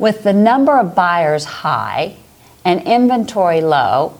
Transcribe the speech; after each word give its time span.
With 0.00 0.22
the 0.22 0.32
number 0.32 0.78
of 0.78 0.94
buyers 0.94 1.44
high 1.44 2.16
and 2.64 2.80
inventory 2.84 3.60
low, 3.60 4.18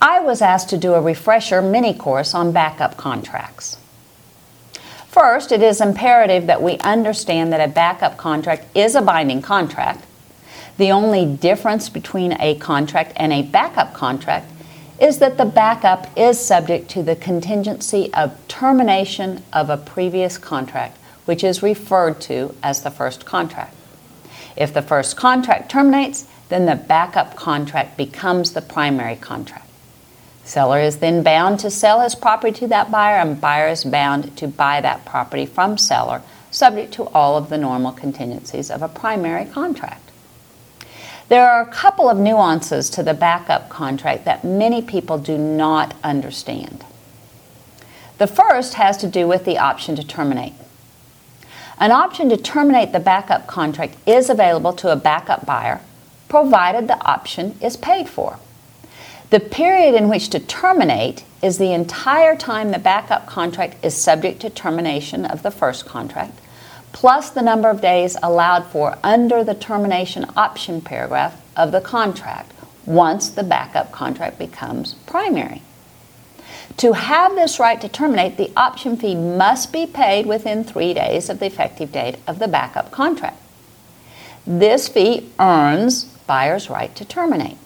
I 0.00 0.20
was 0.20 0.40
asked 0.40 0.68
to 0.70 0.78
do 0.78 0.94
a 0.94 1.00
refresher 1.00 1.60
mini 1.60 1.94
course 1.94 2.32
on 2.32 2.52
backup 2.52 2.96
contracts. 2.96 3.76
First, 5.08 5.50
it 5.50 5.64
is 5.64 5.80
imperative 5.80 6.46
that 6.46 6.62
we 6.62 6.78
understand 6.78 7.52
that 7.52 7.68
a 7.68 7.72
backup 7.72 8.16
contract 8.16 8.66
is 8.76 8.94
a 8.94 9.02
binding 9.02 9.42
contract. 9.42 10.04
The 10.76 10.92
only 10.92 11.26
difference 11.26 11.88
between 11.88 12.36
a 12.38 12.54
contract 12.54 13.12
and 13.16 13.32
a 13.32 13.42
backup 13.42 13.94
contract 13.94 14.48
is 15.00 15.18
that 15.18 15.38
the 15.38 15.44
backup 15.44 16.06
is 16.16 16.38
subject 16.38 16.88
to 16.90 17.02
the 17.02 17.16
contingency 17.16 18.14
of 18.14 18.38
termination 18.46 19.42
of 19.52 19.70
a 19.70 19.76
previous 19.76 20.38
contract, 20.38 20.96
which 21.24 21.42
is 21.42 21.64
referred 21.64 22.20
to 22.20 22.54
as 22.62 22.82
the 22.82 22.92
first 22.92 23.26
contract. 23.26 23.75
If 24.56 24.72
the 24.72 24.82
first 24.82 25.16
contract 25.16 25.70
terminates, 25.70 26.26
then 26.48 26.66
the 26.66 26.76
backup 26.76 27.36
contract 27.36 27.96
becomes 27.96 28.52
the 28.52 28.62
primary 28.62 29.16
contract. 29.16 29.68
Seller 30.44 30.80
is 30.80 30.98
then 30.98 31.22
bound 31.22 31.58
to 31.60 31.70
sell 31.70 32.00
his 32.00 32.14
property 32.14 32.52
to 32.60 32.68
that 32.68 32.90
buyer, 32.90 33.16
and 33.16 33.40
buyer 33.40 33.68
is 33.68 33.84
bound 33.84 34.36
to 34.36 34.46
buy 34.46 34.80
that 34.80 35.04
property 35.04 35.44
from 35.44 35.76
seller, 35.76 36.22
subject 36.52 36.92
to 36.94 37.08
all 37.08 37.36
of 37.36 37.48
the 37.48 37.58
normal 37.58 37.92
contingencies 37.92 38.70
of 38.70 38.80
a 38.80 38.88
primary 38.88 39.44
contract. 39.44 40.10
There 41.28 41.50
are 41.50 41.62
a 41.62 41.72
couple 41.72 42.08
of 42.08 42.16
nuances 42.16 42.88
to 42.90 43.02
the 43.02 43.12
backup 43.12 43.68
contract 43.68 44.24
that 44.24 44.44
many 44.44 44.80
people 44.80 45.18
do 45.18 45.36
not 45.36 45.94
understand. 46.04 46.84
The 48.18 48.28
first 48.28 48.74
has 48.74 48.96
to 48.98 49.08
do 49.08 49.26
with 49.26 49.44
the 49.44 49.58
option 49.58 49.96
to 49.96 50.06
terminate. 50.06 50.54
An 51.78 51.92
option 51.92 52.30
to 52.30 52.38
terminate 52.38 52.92
the 52.92 53.00
backup 53.00 53.46
contract 53.46 53.96
is 54.06 54.30
available 54.30 54.72
to 54.74 54.90
a 54.90 54.96
backup 54.96 55.44
buyer, 55.44 55.80
provided 56.28 56.88
the 56.88 56.98
option 57.04 57.56
is 57.60 57.76
paid 57.76 58.08
for. 58.08 58.38
The 59.28 59.40
period 59.40 59.94
in 59.94 60.08
which 60.08 60.30
to 60.30 60.40
terminate 60.40 61.24
is 61.42 61.58
the 61.58 61.72
entire 61.72 62.34
time 62.34 62.70
the 62.70 62.78
backup 62.78 63.26
contract 63.26 63.84
is 63.84 63.94
subject 63.94 64.40
to 64.40 64.50
termination 64.50 65.26
of 65.26 65.42
the 65.42 65.50
first 65.50 65.84
contract, 65.84 66.38
plus 66.92 67.28
the 67.28 67.42
number 67.42 67.68
of 67.68 67.82
days 67.82 68.16
allowed 68.22 68.64
for 68.66 68.96
under 69.02 69.44
the 69.44 69.54
termination 69.54 70.24
option 70.34 70.80
paragraph 70.80 71.42
of 71.56 71.72
the 71.72 71.80
contract 71.82 72.52
once 72.86 73.28
the 73.28 73.42
backup 73.42 73.92
contract 73.92 74.38
becomes 74.38 74.94
primary. 75.06 75.60
To 76.78 76.92
have 76.92 77.34
this 77.34 77.58
right 77.58 77.80
to 77.80 77.88
terminate, 77.88 78.36
the 78.36 78.52
option 78.56 78.96
fee 78.96 79.14
must 79.14 79.72
be 79.72 79.86
paid 79.86 80.26
within 80.26 80.62
three 80.62 80.92
days 80.92 81.30
of 81.30 81.38
the 81.38 81.46
effective 81.46 81.92
date 81.92 82.16
of 82.26 82.38
the 82.38 82.48
backup 82.48 82.90
contract. 82.90 83.40
This 84.46 84.88
fee 84.88 85.30
earns 85.38 86.04
buyer's 86.26 86.68
right 86.68 86.94
to 86.96 87.04
terminate. 87.04 87.56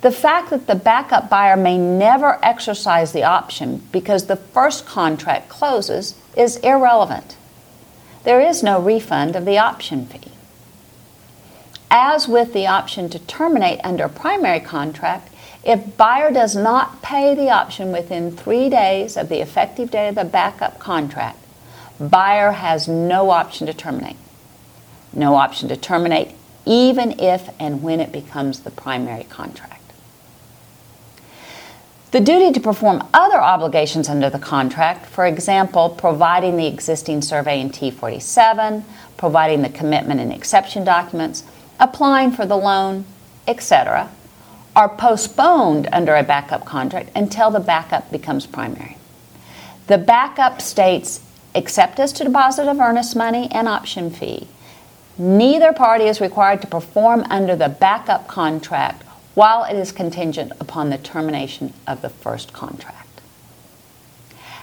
The 0.00 0.12
fact 0.12 0.50
that 0.50 0.66
the 0.66 0.74
backup 0.74 1.28
buyer 1.28 1.56
may 1.56 1.78
never 1.78 2.38
exercise 2.44 3.12
the 3.12 3.24
option 3.24 3.82
because 3.92 4.26
the 4.26 4.36
first 4.36 4.86
contract 4.86 5.48
closes 5.48 6.14
is 6.36 6.56
irrelevant. 6.58 7.36
There 8.24 8.40
is 8.40 8.62
no 8.62 8.80
refund 8.80 9.36
of 9.36 9.44
the 9.44 9.58
option 9.58 10.06
fee. 10.06 10.32
As 11.98 12.28
with 12.28 12.52
the 12.52 12.66
option 12.66 13.08
to 13.08 13.18
terminate 13.18 13.80
under 13.82 14.04
a 14.04 14.10
primary 14.10 14.60
contract, 14.60 15.32
if 15.64 15.96
buyer 15.96 16.30
does 16.30 16.54
not 16.54 17.00
pay 17.00 17.34
the 17.34 17.48
option 17.48 17.90
within 17.90 18.36
three 18.36 18.68
days 18.68 19.16
of 19.16 19.30
the 19.30 19.40
effective 19.40 19.90
date 19.90 20.10
of 20.10 20.16
the 20.16 20.26
backup 20.26 20.78
contract, 20.78 21.38
buyer 21.98 22.52
has 22.52 22.86
no 22.86 23.30
option 23.30 23.66
to 23.66 23.72
terminate. 23.72 24.18
No 25.14 25.36
option 25.36 25.70
to 25.70 25.76
terminate 25.78 26.32
even 26.66 27.18
if 27.18 27.48
and 27.58 27.82
when 27.82 28.00
it 28.00 28.12
becomes 28.12 28.60
the 28.60 28.70
primary 28.70 29.24
contract. 29.24 29.72
The 32.10 32.20
duty 32.20 32.52
to 32.52 32.60
perform 32.60 33.08
other 33.14 33.40
obligations 33.40 34.10
under 34.10 34.28
the 34.28 34.38
contract, 34.38 35.06
for 35.06 35.24
example, 35.24 35.88
providing 35.88 36.58
the 36.58 36.66
existing 36.66 37.22
survey 37.22 37.58
in 37.58 37.70
T47, 37.70 38.84
providing 39.16 39.62
the 39.62 39.70
commitment 39.70 40.20
and 40.20 40.30
exception 40.30 40.84
documents, 40.84 41.42
applying 41.78 42.32
for 42.32 42.46
the 42.46 42.56
loan, 42.56 43.04
etc., 43.46 44.10
are 44.74 44.88
postponed 44.88 45.88
under 45.92 46.14
a 46.14 46.22
backup 46.22 46.64
contract 46.64 47.10
until 47.16 47.50
the 47.50 47.60
backup 47.60 48.10
becomes 48.12 48.46
primary. 48.46 48.96
The 49.86 49.98
backup 49.98 50.60
states 50.60 51.20
except 51.54 51.98
as 51.98 52.12
to 52.12 52.24
deposit 52.24 52.68
of 52.68 52.78
earnest 52.78 53.16
money 53.16 53.48
and 53.50 53.66
option 53.66 54.10
fee. 54.10 54.46
Neither 55.16 55.72
party 55.72 56.04
is 56.04 56.20
required 56.20 56.60
to 56.60 56.66
perform 56.66 57.24
under 57.30 57.56
the 57.56 57.70
backup 57.70 58.28
contract 58.28 59.02
while 59.34 59.64
it 59.64 59.74
is 59.74 59.90
contingent 59.90 60.52
upon 60.60 60.90
the 60.90 60.98
termination 60.98 61.72
of 61.86 62.02
the 62.02 62.10
first 62.10 62.52
contract. 62.52 63.05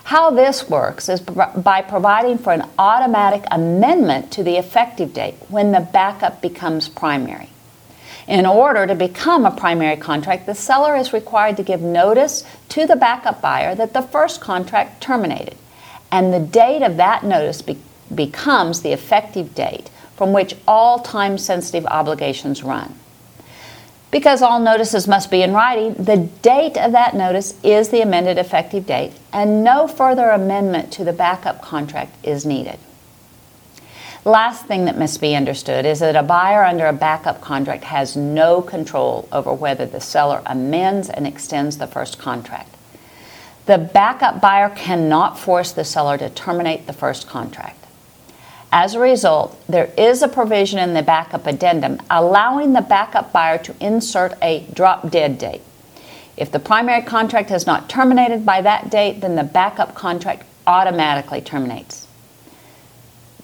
How 0.03 0.31
this 0.31 0.69
works 0.69 1.07
is 1.07 1.21
by 1.21 1.81
providing 1.81 2.37
for 2.37 2.51
an 2.51 2.69
automatic 2.77 3.45
amendment 3.49 4.31
to 4.33 4.43
the 4.43 4.57
effective 4.57 5.13
date 5.13 5.35
when 5.47 5.71
the 5.71 5.79
backup 5.79 6.41
becomes 6.41 6.89
primary. 6.89 7.49
In 8.27 8.45
order 8.45 8.85
to 8.85 8.95
become 8.95 9.45
a 9.45 9.51
primary 9.51 9.97
contract, 9.97 10.45
the 10.45 10.55
seller 10.55 10.95
is 10.95 11.13
required 11.13 11.57
to 11.57 11.63
give 11.63 11.81
notice 11.81 12.43
to 12.69 12.85
the 12.85 12.95
backup 12.95 13.41
buyer 13.41 13.75
that 13.75 13.93
the 13.93 14.01
first 14.01 14.39
contract 14.39 15.01
terminated, 15.01 15.57
and 16.11 16.33
the 16.33 16.39
date 16.39 16.83
of 16.83 16.97
that 16.97 17.23
notice 17.23 17.61
be- 17.61 17.77
becomes 18.13 18.81
the 18.81 18.93
effective 18.93 19.55
date 19.55 19.89
from 20.15 20.31
which 20.31 20.55
all 20.67 20.99
time 20.99 21.37
sensitive 21.37 21.85
obligations 21.87 22.63
run. 22.63 22.93
Because 24.13 24.43
all 24.43 24.59
notices 24.59 25.07
must 25.07 25.31
be 25.31 25.41
in 25.41 25.53
writing, 25.53 25.95
the 25.95 26.29
date 26.43 26.77
of 26.77 26.91
that 26.91 27.15
notice 27.15 27.55
is 27.63 27.89
the 27.89 28.01
amended 28.01 28.37
effective 28.37 28.85
date, 28.85 29.13
and 29.33 29.63
no 29.63 29.87
further 29.87 30.29
amendment 30.29 30.93
to 30.93 31.03
the 31.03 31.11
backup 31.11 31.63
contract 31.63 32.15
is 32.23 32.45
needed. 32.45 32.77
Last 34.23 34.67
thing 34.67 34.85
that 34.85 34.99
must 34.99 35.19
be 35.19 35.35
understood 35.35 35.87
is 35.87 35.99
that 36.01 36.15
a 36.15 36.21
buyer 36.21 36.63
under 36.63 36.85
a 36.85 36.93
backup 36.93 37.41
contract 37.41 37.85
has 37.85 38.15
no 38.15 38.61
control 38.61 39.27
over 39.31 39.51
whether 39.51 39.87
the 39.87 39.99
seller 39.99 40.43
amends 40.45 41.09
and 41.09 41.25
extends 41.25 41.79
the 41.79 41.87
first 41.87 42.19
contract. 42.19 42.69
The 43.65 43.79
backup 43.79 44.39
buyer 44.39 44.69
cannot 44.69 45.39
force 45.39 45.71
the 45.71 45.83
seller 45.83 46.19
to 46.19 46.29
terminate 46.29 46.85
the 46.85 46.93
first 46.93 47.27
contract. 47.27 47.82
As 48.75 48.95
a 48.95 48.99
result, 48.99 49.55
there 49.69 49.91
is 49.99 50.23
a 50.23 50.27
provision 50.27 50.79
in 50.79 50.95
the 50.95 51.03
backup 51.03 51.45
addendum 51.45 52.01
allowing 52.09 52.73
the 52.73 52.81
backup 52.81 53.31
buyer 53.31 53.59
to 53.59 53.75
insert 53.79 54.33
a 54.41 54.65
drop 54.73 55.11
dead 55.11 55.37
date. 55.37 55.61
If 56.37 56.51
the 56.51 56.57
primary 56.57 57.03
contract 57.03 57.49
has 57.49 57.67
not 57.67 57.87
terminated 57.87 58.47
by 58.47 58.61
that 58.61 58.89
date, 58.89 59.21
then 59.21 59.35
the 59.35 59.43
backup 59.43 59.93
contract 59.93 60.47
automatically 60.65 61.39
terminates. 61.39 62.07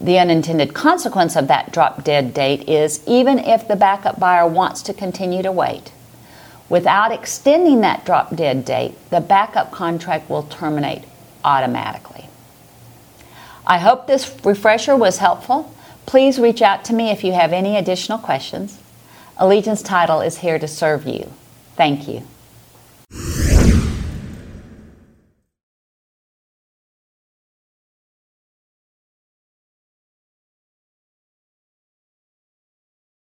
The 0.01 0.17
unintended 0.17 0.73
consequence 0.73 1.35
of 1.35 1.47
that 1.47 1.71
drop 1.71 2.03
dead 2.03 2.33
date 2.33 2.67
is 2.67 3.03
even 3.05 3.37
if 3.37 3.67
the 3.67 3.75
backup 3.75 4.19
buyer 4.19 4.47
wants 4.47 4.81
to 4.81 4.95
continue 4.95 5.43
to 5.43 5.51
wait, 5.51 5.91
without 6.69 7.11
extending 7.11 7.81
that 7.81 8.03
drop 8.03 8.35
dead 8.35 8.65
date, 8.65 8.95
the 9.11 9.21
backup 9.21 9.69
contract 9.69 10.27
will 10.27 10.43
terminate 10.43 11.03
automatically. 11.43 12.28
I 13.69 13.77
hope 13.77 14.07
this 14.07 14.35
refresher 14.43 14.95
was 14.95 15.19
helpful. 15.19 15.75
Please 16.07 16.39
reach 16.39 16.63
out 16.63 16.83
to 16.85 16.93
me 16.93 17.11
if 17.11 17.23
you 17.23 17.33
have 17.33 17.53
any 17.53 17.77
additional 17.77 18.17
questions. 18.17 18.79
Allegiance 19.37 19.83
Title 19.83 20.21
is 20.21 20.39
here 20.39 20.57
to 20.57 20.67
serve 20.67 21.05
you. 21.05 21.31
Thank 21.75 22.07
you. 22.07 22.23